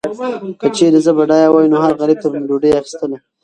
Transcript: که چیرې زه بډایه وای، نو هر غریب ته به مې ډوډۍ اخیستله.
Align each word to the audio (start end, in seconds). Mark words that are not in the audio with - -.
که 0.59 0.67
چیرې 0.75 0.99
زه 1.05 1.11
بډایه 1.17 1.49
وای، 1.51 1.67
نو 1.71 1.77
هر 1.83 1.93
غریب 1.99 2.17
ته 2.21 2.27
به 2.31 2.37
مې 2.41 2.47
ډوډۍ 2.49 2.71
اخیستله. 2.75 3.17